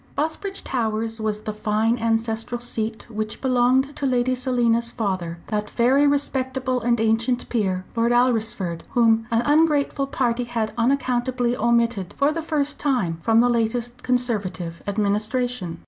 [0.15, 6.07] Busbridge Towers was the fine ancestral seat which belonged to Lady Selina's father, that very
[6.07, 12.41] respectable and ancient peer, Lord Alresford, whom an ungrateful party had unaccountably omitted for the
[12.41, 15.77] first time from the latest Conservative administration.